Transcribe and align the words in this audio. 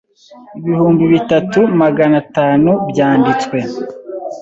ibhumbi 0.67 1.03
bitatu 1.13 1.59
maganatanu 1.81 2.71
byanditswe 2.89 3.57